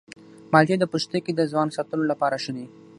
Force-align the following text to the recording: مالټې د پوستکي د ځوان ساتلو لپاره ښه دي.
مالټې 0.51 0.75
د 0.79 0.83
پوستکي 0.91 1.31
د 1.35 1.41
ځوان 1.51 1.67
ساتلو 1.77 2.03
لپاره 2.11 2.35
ښه 2.43 2.51
دي. 2.57 2.65